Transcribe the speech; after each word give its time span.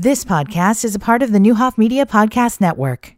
This 0.00 0.24
podcast 0.24 0.84
is 0.84 0.94
a 0.94 1.00
part 1.00 1.24
of 1.24 1.32
the 1.32 1.40
Neuhoff 1.40 1.76
Media 1.76 2.06
Podcast 2.06 2.60
Network. 2.60 3.16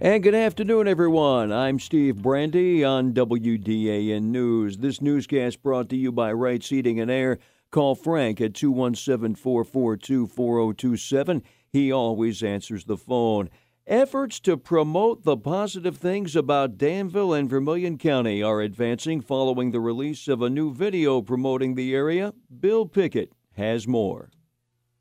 And 0.00 0.22
good 0.22 0.36
afternoon, 0.36 0.86
everyone. 0.86 1.50
I'm 1.52 1.80
Steve 1.80 2.22
Brandy 2.22 2.84
on 2.84 3.12
WDAN 3.12 4.22
News. 4.22 4.78
This 4.78 5.02
newscast 5.02 5.64
brought 5.64 5.88
to 5.88 5.96
you 5.96 6.12
by 6.12 6.32
Right 6.32 6.62
Seating 6.62 7.00
and 7.00 7.10
Air. 7.10 7.40
Call 7.72 7.96
Frank 7.96 8.40
at 8.40 8.54
217 8.54 9.34
442 9.34 10.28
4027. 10.28 11.42
He 11.68 11.90
always 11.90 12.40
answers 12.40 12.84
the 12.84 12.96
phone. 12.96 13.50
Efforts 13.88 14.40
to 14.40 14.56
promote 14.56 15.22
the 15.22 15.36
positive 15.36 15.96
things 15.96 16.34
about 16.34 16.76
Danville 16.76 17.32
and 17.32 17.48
Vermilion 17.48 17.98
County 17.98 18.42
are 18.42 18.60
advancing 18.60 19.20
following 19.20 19.70
the 19.70 19.78
release 19.78 20.26
of 20.26 20.42
a 20.42 20.50
new 20.50 20.74
video 20.74 21.22
promoting 21.22 21.76
the 21.76 21.94
area. 21.94 22.34
Bill 22.58 22.86
Pickett 22.86 23.30
has 23.52 23.86
more. 23.86 24.30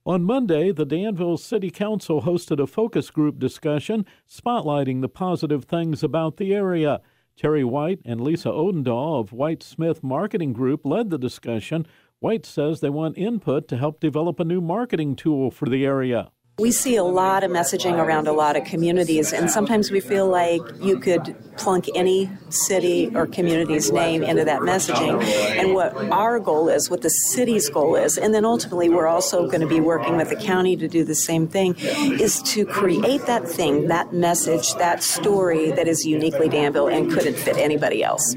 On 0.06 0.24
Monday, 0.24 0.72
the 0.72 0.86
Danville 0.86 1.38
City 1.38 1.72
Council 1.72 2.22
hosted 2.22 2.62
a 2.62 2.68
focus 2.68 3.10
group 3.10 3.40
discussion 3.40 4.06
spotlighting 4.30 5.02
the 5.02 5.10
positive 5.10 5.64
things 5.64 6.04
about 6.04 6.38
the 6.38 6.54
area. 6.54 7.02
Terry 7.36 7.64
White 7.64 8.02
and 8.06 8.22
Lisa 8.22 8.50
Odendahl 8.50 9.20
of 9.20 9.34
White 9.34 9.64
Smith 9.64 10.04
Marketing 10.04 10.54
Group 10.54 10.86
led 10.86 11.10
the 11.10 11.18
discussion. 11.18 11.88
White 12.20 12.46
says 12.46 12.82
they 12.82 12.92
want 12.92 13.18
input 13.18 13.68
to 13.70 13.78
help 13.78 14.00
develop 14.00 14.40
a 14.40 14.46
new 14.46 14.62
marketing 14.62 15.16
tool 15.16 15.50
for 15.50 15.68
the 15.68 15.84
area. 15.88 16.30
We 16.58 16.72
see 16.72 16.96
a 16.96 17.04
lot 17.04 17.44
of 17.44 17.52
messaging 17.52 17.98
around 17.98 18.30
a 18.30 18.32
lot 18.32 18.56
of 18.56 18.64
communities, 18.64 19.34
and 19.34 19.52
sometimes 19.52 19.92
we 19.92 20.00
feel 20.00 20.30
like 20.30 20.62
you 20.80 20.98
could 20.98 21.36
plunk 21.58 21.90
any 21.94 22.30
city 22.48 23.12
or 23.14 23.28
community's 23.28 23.92
name 23.92 24.24
into 24.24 24.46
that 24.46 24.62
messaging. 24.62 25.22
And 25.60 25.74
what 25.74 25.94
our 26.14 26.40
goal 26.40 26.70
is, 26.70 26.90
what 26.90 27.02
the 27.02 27.10
city's 27.10 27.68
goal 27.68 27.98
is, 27.98 28.18
and 28.18 28.34
then 28.34 28.46
ultimately 28.46 28.88
we're 28.88 29.06
also 29.06 29.48
going 29.48 29.60
to 29.60 29.68
be 29.68 29.82
working 29.82 30.16
with 30.16 30.30
the 30.30 30.38
county 30.38 30.78
to 30.78 30.88
do 30.88 31.04
the 31.04 31.14
same 31.14 31.46
thing, 31.46 31.76
is 31.78 32.42
to 32.44 32.66
create 32.66 33.26
that 33.26 33.46
thing, 33.46 33.90
that 33.90 34.14
message, 34.14 34.76
that 34.76 35.04
story 35.04 35.72
that 35.72 35.90
is 35.90 36.06
uniquely 36.06 36.48
Danville 36.48 36.88
and 36.88 37.12
couldn't 37.12 37.36
fit 37.36 37.58
anybody 37.58 38.02
else. 38.02 38.34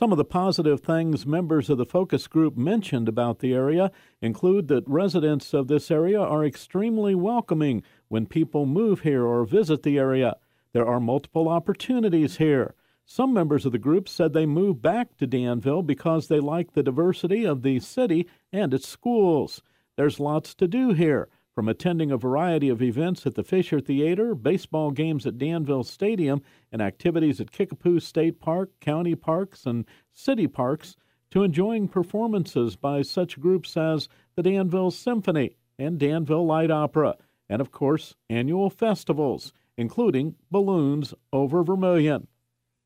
Some 0.00 0.12
of 0.12 0.16
the 0.16 0.24
positive 0.24 0.80
things 0.80 1.26
members 1.26 1.68
of 1.68 1.76
the 1.76 1.84
focus 1.84 2.26
group 2.26 2.56
mentioned 2.56 3.06
about 3.06 3.40
the 3.40 3.52
area 3.52 3.92
include 4.22 4.68
that 4.68 4.88
residents 4.88 5.52
of 5.52 5.68
this 5.68 5.90
area 5.90 6.18
are 6.18 6.42
extremely 6.42 7.14
welcoming 7.14 7.82
when 8.08 8.24
people 8.24 8.64
move 8.64 9.00
here 9.00 9.26
or 9.26 9.44
visit 9.44 9.82
the 9.82 9.98
area. 9.98 10.36
There 10.72 10.86
are 10.86 11.00
multiple 11.00 11.50
opportunities 11.50 12.38
here. 12.38 12.74
Some 13.04 13.34
members 13.34 13.66
of 13.66 13.72
the 13.72 13.78
group 13.78 14.08
said 14.08 14.32
they 14.32 14.46
moved 14.46 14.80
back 14.80 15.18
to 15.18 15.26
Danville 15.26 15.82
because 15.82 16.28
they 16.28 16.40
like 16.40 16.72
the 16.72 16.82
diversity 16.82 17.44
of 17.44 17.60
the 17.60 17.78
city 17.78 18.26
and 18.50 18.72
its 18.72 18.88
schools. 18.88 19.60
There's 19.96 20.18
lots 20.18 20.54
to 20.54 20.66
do 20.66 20.94
here 20.94 21.28
from 21.54 21.68
attending 21.68 22.10
a 22.10 22.16
variety 22.16 22.68
of 22.68 22.82
events 22.82 23.26
at 23.26 23.34
the 23.34 23.42
Fischer 23.42 23.80
Theater, 23.80 24.34
baseball 24.34 24.90
games 24.90 25.26
at 25.26 25.38
Danville 25.38 25.84
Stadium, 25.84 26.42
and 26.70 26.80
activities 26.80 27.40
at 27.40 27.50
Kickapoo 27.50 28.00
State 28.00 28.40
Park, 28.40 28.70
county 28.80 29.14
parks, 29.14 29.66
and 29.66 29.84
city 30.12 30.46
parks, 30.46 30.96
to 31.30 31.42
enjoying 31.42 31.88
performances 31.88 32.76
by 32.76 33.02
such 33.02 33.40
groups 33.40 33.76
as 33.76 34.08
the 34.36 34.42
Danville 34.42 34.90
Symphony 34.90 35.56
and 35.78 35.98
Danville 35.98 36.46
Light 36.46 36.70
Opera, 36.70 37.16
and 37.48 37.60
of 37.60 37.72
course, 37.72 38.14
annual 38.28 38.70
festivals, 38.70 39.52
including 39.76 40.36
Balloons 40.50 41.14
over 41.32 41.62
Vermilion. 41.62 42.26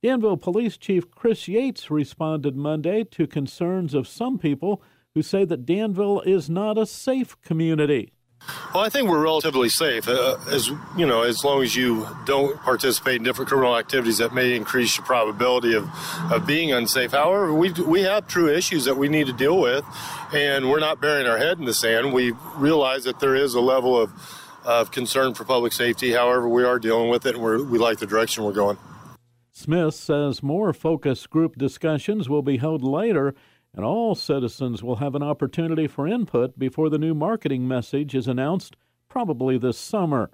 Danville 0.02 0.36
Police 0.36 0.76
Chief 0.76 1.10
Chris 1.10 1.48
Yates 1.48 1.90
responded 1.90 2.56
Monday 2.56 3.04
to 3.04 3.26
concerns 3.26 3.94
of 3.94 4.06
some 4.06 4.38
people 4.38 4.82
who 5.14 5.22
say 5.22 5.44
that 5.44 5.64
Danville 5.64 6.20
is 6.22 6.50
not 6.50 6.76
a 6.76 6.86
safe 6.86 7.40
community. 7.40 8.12
Well, 8.74 8.82
I 8.82 8.88
think 8.88 9.08
we're 9.08 9.22
relatively 9.22 9.68
safe, 9.68 10.08
uh, 10.08 10.36
as 10.50 10.68
you 10.96 11.06
know, 11.06 11.22
as 11.22 11.44
long 11.44 11.62
as 11.62 11.76
you 11.76 12.08
don't 12.26 12.60
participate 12.60 13.16
in 13.16 13.22
different 13.22 13.48
criminal 13.48 13.76
activities 13.76 14.18
that 14.18 14.34
may 14.34 14.56
increase 14.56 14.96
your 14.96 15.06
probability 15.06 15.74
of, 15.74 15.88
of 16.32 16.44
being 16.44 16.72
unsafe. 16.72 17.12
However, 17.12 17.54
we 17.54 17.70
we 17.70 18.02
have 18.02 18.26
true 18.26 18.48
issues 18.48 18.84
that 18.86 18.96
we 18.96 19.08
need 19.08 19.28
to 19.28 19.32
deal 19.32 19.60
with, 19.60 19.84
and 20.32 20.70
we're 20.70 20.80
not 20.80 21.00
burying 21.00 21.26
our 21.26 21.38
head 21.38 21.58
in 21.58 21.66
the 21.66 21.74
sand. 21.74 22.12
We 22.12 22.32
realize 22.56 23.04
that 23.04 23.20
there 23.20 23.36
is 23.36 23.54
a 23.54 23.60
level 23.60 23.96
of 23.96 24.12
of 24.64 24.90
concern 24.90 25.34
for 25.34 25.44
public 25.44 25.72
safety. 25.72 26.12
However, 26.12 26.48
we 26.48 26.64
are 26.64 26.78
dealing 26.78 27.10
with 27.10 27.26
it, 27.26 27.36
and 27.36 27.44
we 27.44 27.62
we 27.62 27.78
like 27.78 27.98
the 27.98 28.06
direction 28.06 28.44
we're 28.44 28.52
going. 28.52 28.78
Smith 29.52 29.94
says 29.94 30.42
more 30.42 30.72
focus 30.72 31.28
group 31.28 31.56
discussions 31.56 32.28
will 32.28 32.42
be 32.42 32.56
held 32.56 32.82
later 32.82 33.36
and 33.74 33.84
all 33.84 34.14
citizens 34.14 34.82
will 34.82 34.96
have 34.96 35.14
an 35.14 35.22
opportunity 35.22 35.86
for 35.86 36.06
input 36.06 36.58
before 36.58 36.88
the 36.88 36.98
new 36.98 37.14
marketing 37.14 37.66
message 37.66 38.14
is 38.14 38.28
announced, 38.28 38.76
probably 39.08 39.58
this 39.58 39.78
summer. 39.78 40.30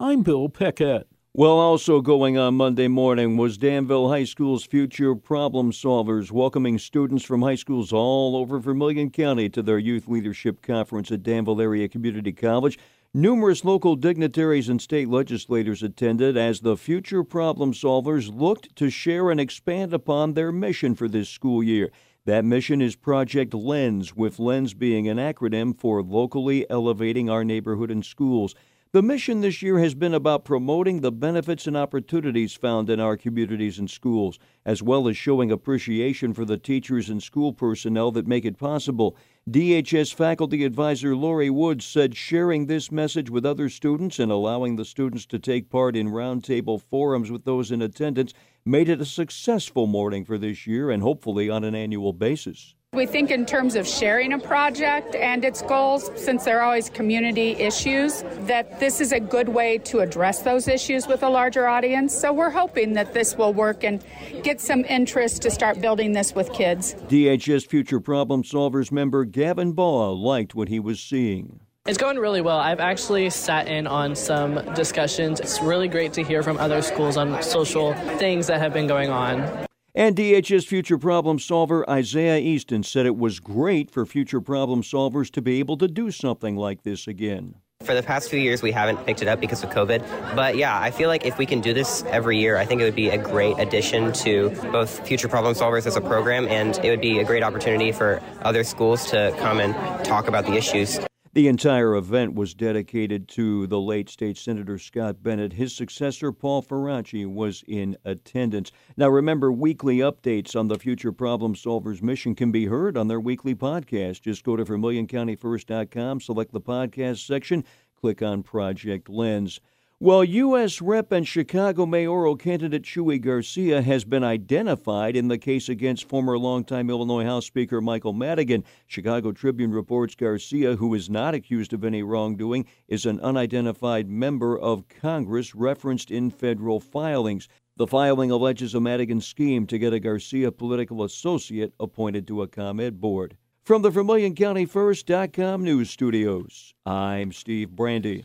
I'm 0.00 0.22
Bill 0.22 0.48
Pickett. 0.48 1.06
Well, 1.34 1.58
also 1.58 2.02
going 2.02 2.36
on 2.36 2.56
Monday 2.56 2.88
morning 2.88 3.38
was 3.38 3.56
Danville 3.56 4.10
High 4.10 4.24
School's 4.24 4.64
Future 4.64 5.14
Problem 5.14 5.72
Solvers, 5.72 6.30
welcoming 6.30 6.78
students 6.78 7.24
from 7.24 7.40
high 7.40 7.54
schools 7.54 7.90
all 7.90 8.36
over 8.36 8.58
Vermilion 8.58 9.08
County 9.10 9.48
to 9.48 9.62
their 9.62 9.78
Youth 9.78 10.08
Leadership 10.08 10.60
Conference 10.60 11.10
at 11.10 11.22
Danville 11.22 11.60
Area 11.60 11.88
Community 11.88 12.32
College. 12.32 12.78
Numerous 13.14 13.64
local 13.64 13.96
dignitaries 13.96 14.68
and 14.68 14.80
state 14.80 15.08
legislators 15.08 15.82
attended 15.82 16.36
as 16.36 16.60
the 16.60 16.76
Future 16.76 17.24
Problem 17.24 17.72
Solvers 17.72 18.34
looked 18.34 18.74
to 18.76 18.90
share 18.90 19.30
and 19.30 19.40
expand 19.40 19.94
upon 19.94 20.34
their 20.34 20.52
mission 20.52 20.94
for 20.94 21.08
this 21.08 21.30
school 21.30 21.62
year. 21.62 21.90
That 22.24 22.44
mission 22.44 22.80
is 22.80 22.94
Project 22.94 23.52
LENS, 23.52 24.14
with 24.14 24.38
LENS 24.38 24.74
being 24.74 25.08
an 25.08 25.16
acronym 25.16 25.76
for 25.76 26.04
Locally 26.04 26.64
Elevating 26.70 27.28
Our 27.28 27.42
Neighborhood 27.42 27.90
and 27.90 28.06
Schools. 28.06 28.54
The 28.92 29.02
mission 29.02 29.40
this 29.40 29.62
year 29.62 29.78
has 29.78 29.94
been 29.94 30.12
about 30.12 30.44
promoting 30.44 31.00
the 31.00 31.10
benefits 31.10 31.66
and 31.66 31.74
opportunities 31.74 32.52
found 32.52 32.90
in 32.90 33.00
our 33.00 33.16
communities 33.16 33.78
and 33.78 33.88
schools, 33.88 34.38
as 34.66 34.82
well 34.82 35.08
as 35.08 35.16
showing 35.16 35.50
appreciation 35.50 36.34
for 36.34 36.44
the 36.44 36.58
teachers 36.58 37.08
and 37.08 37.22
school 37.22 37.54
personnel 37.54 38.10
that 38.12 38.26
make 38.26 38.44
it 38.44 38.58
possible. 38.58 39.16
DHS 39.48 40.12
faculty 40.12 40.62
advisor 40.62 41.16
Lori 41.16 41.48
Woods 41.48 41.86
said 41.86 42.14
sharing 42.14 42.66
this 42.66 42.92
message 42.92 43.30
with 43.30 43.46
other 43.46 43.70
students 43.70 44.18
and 44.18 44.30
allowing 44.30 44.76
the 44.76 44.84
students 44.84 45.24
to 45.24 45.38
take 45.38 45.70
part 45.70 45.96
in 45.96 46.08
roundtable 46.08 46.78
forums 46.78 47.30
with 47.30 47.46
those 47.46 47.72
in 47.72 47.80
attendance 47.80 48.34
made 48.66 48.90
it 48.90 49.00
a 49.00 49.06
successful 49.06 49.86
morning 49.86 50.22
for 50.22 50.36
this 50.36 50.66
year 50.66 50.90
and 50.90 51.02
hopefully 51.02 51.48
on 51.48 51.64
an 51.64 51.74
annual 51.74 52.12
basis. 52.12 52.74
We 52.94 53.06
think 53.06 53.30
in 53.30 53.46
terms 53.46 53.74
of 53.74 53.88
sharing 53.88 54.34
a 54.34 54.38
project 54.38 55.14
and 55.14 55.46
its 55.46 55.62
goals, 55.62 56.10
since 56.14 56.44
there 56.44 56.58
are 56.60 56.64
always 56.64 56.90
community 56.90 57.52
issues, 57.52 58.22
that 58.40 58.80
this 58.80 59.00
is 59.00 59.12
a 59.12 59.18
good 59.18 59.48
way 59.48 59.78
to 59.78 60.00
address 60.00 60.42
those 60.42 60.68
issues 60.68 61.06
with 61.06 61.22
a 61.22 61.28
larger 61.30 61.66
audience. 61.66 62.14
So 62.14 62.34
we're 62.34 62.50
hoping 62.50 62.92
that 62.92 63.14
this 63.14 63.34
will 63.34 63.54
work 63.54 63.82
and 63.82 64.04
get 64.42 64.60
some 64.60 64.84
interest 64.84 65.40
to 65.40 65.50
start 65.50 65.80
building 65.80 66.12
this 66.12 66.34
with 66.34 66.52
kids. 66.52 66.92
DHS 67.08 67.66
Future 67.66 67.98
Problem 67.98 68.42
Solvers 68.42 68.92
member 68.92 69.24
Gavin 69.24 69.72
Baugh 69.72 70.12
liked 70.12 70.54
what 70.54 70.68
he 70.68 70.78
was 70.78 71.00
seeing. 71.00 71.60
It's 71.86 71.96
going 71.96 72.18
really 72.18 72.42
well. 72.42 72.58
I've 72.58 72.78
actually 72.78 73.30
sat 73.30 73.68
in 73.68 73.86
on 73.86 74.14
some 74.14 74.56
discussions. 74.74 75.40
It's 75.40 75.62
really 75.62 75.88
great 75.88 76.12
to 76.12 76.22
hear 76.22 76.42
from 76.42 76.58
other 76.58 76.82
schools 76.82 77.16
on 77.16 77.42
social 77.42 77.94
things 78.18 78.48
that 78.48 78.60
have 78.60 78.74
been 78.74 78.86
going 78.86 79.08
on. 79.08 79.66
And 79.94 80.16
DHS 80.16 80.66
future 80.66 80.96
problem 80.96 81.38
solver 81.38 81.88
Isaiah 81.88 82.38
Easton 82.38 82.82
said 82.82 83.04
it 83.04 83.14
was 83.14 83.40
great 83.40 83.90
for 83.90 84.06
future 84.06 84.40
problem 84.40 84.82
solvers 84.82 85.30
to 85.32 85.42
be 85.42 85.58
able 85.58 85.76
to 85.76 85.86
do 85.86 86.10
something 86.10 86.56
like 86.56 86.82
this 86.82 87.06
again. 87.06 87.56
For 87.84 87.94
the 87.94 88.02
past 88.02 88.30
few 88.30 88.38
years, 88.40 88.62
we 88.62 88.72
haven't 88.72 89.04
picked 89.04 89.20
it 89.20 89.28
up 89.28 89.38
because 89.38 89.62
of 89.62 89.68
COVID. 89.68 90.00
But 90.34 90.56
yeah, 90.56 90.80
I 90.80 90.90
feel 90.90 91.08
like 91.08 91.26
if 91.26 91.36
we 91.36 91.44
can 91.44 91.60
do 91.60 91.74
this 91.74 92.04
every 92.04 92.38
year, 92.38 92.56
I 92.56 92.64
think 92.64 92.80
it 92.80 92.84
would 92.84 92.94
be 92.94 93.10
a 93.10 93.18
great 93.18 93.58
addition 93.58 94.14
to 94.14 94.48
both 94.70 95.06
Future 95.06 95.28
Problem 95.28 95.54
Solvers 95.54 95.86
as 95.86 95.96
a 95.96 96.00
program, 96.00 96.48
and 96.48 96.78
it 96.82 96.88
would 96.88 97.02
be 97.02 97.18
a 97.18 97.24
great 97.24 97.42
opportunity 97.42 97.92
for 97.92 98.22
other 98.42 98.64
schools 98.64 99.10
to 99.10 99.34
come 99.40 99.60
and 99.60 99.74
talk 100.06 100.26
about 100.26 100.46
the 100.46 100.54
issues. 100.54 101.00
The 101.34 101.48
entire 101.48 101.96
event 101.96 102.34
was 102.34 102.52
dedicated 102.52 103.26
to 103.28 103.66
the 103.66 103.80
late 103.80 104.10
state 104.10 104.36
senator 104.36 104.76
Scott 104.76 105.22
Bennett. 105.22 105.54
His 105.54 105.74
successor, 105.74 106.30
Paul 106.30 106.62
Faraci, 106.62 107.26
was 107.26 107.64
in 107.66 107.96
attendance. 108.04 108.70
Now, 108.98 109.08
remember, 109.08 109.50
weekly 109.50 109.98
updates 109.98 110.54
on 110.54 110.68
the 110.68 110.78
Future 110.78 111.10
Problem 111.10 111.54
Solvers 111.54 112.02
mission 112.02 112.34
can 112.34 112.52
be 112.52 112.66
heard 112.66 112.98
on 112.98 113.08
their 113.08 113.18
weekly 113.18 113.54
podcast. 113.54 114.20
Just 114.20 114.44
go 114.44 114.56
to 114.56 114.64
VermilionCountyFirst.com, 114.66 116.20
select 116.20 116.52
the 116.52 116.60
podcast 116.60 117.26
section, 117.26 117.64
click 117.98 118.20
on 118.20 118.42
Project 118.42 119.08
Lens. 119.08 119.58
Well, 120.02 120.24
U.S. 120.24 120.82
Rep 120.82 121.12
and 121.12 121.24
Chicago 121.24 121.86
mayoral 121.86 122.34
candidate 122.34 122.82
Chuy 122.82 123.20
Garcia 123.20 123.82
has 123.82 124.04
been 124.04 124.24
identified 124.24 125.14
in 125.14 125.28
the 125.28 125.38
case 125.38 125.68
against 125.68 126.08
former 126.08 126.36
longtime 126.36 126.90
Illinois 126.90 127.22
House 127.22 127.46
Speaker 127.46 127.80
Michael 127.80 128.12
Madigan. 128.12 128.64
Chicago 128.88 129.30
Tribune 129.30 129.70
reports 129.70 130.16
Garcia, 130.16 130.74
who 130.74 130.92
is 130.94 131.08
not 131.08 131.34
accused 131.34 131.72
of 131.72 131.84
any 131.84 132.02
wrongdoing, 132.02 132.66
is 132.88 133.06
an 133.06 133.20
unidentified 133.20 134.08
member 134.08 134.58
of 134.58 134.88
Congress 134.88 135.54
referenced 135.54 136.10
in 136.10 136.30
federal 136.30 136.80
filings. 136.80 137.46
The 137.76 137.86
filing 137.86 138.32
alleges 138.32 138.74
a 138.74 138.80
Madigan 138.80 139.20
scheme 139.20 139.68
to 139.68 139.78
get 139.78 139.92
a 139.92 140.00
Garcia 140.00 140.50
political 140.50 141.04
associate 141.04 141.74
appointed 141.78 142.26
to 142.26 142.42
a 142.42 142.48
ComEd 142.48 143.00
board. 143.00 143.36
From 143.62 143.82
the 143.82 143.90
VermilionCountyFirst.com 143.92 145.62
news 145.62 145.90
studios, 145.90 146.74
I'm 146.84 147.30
Steve 147.30 147.70
Brandy. 147.70 148.24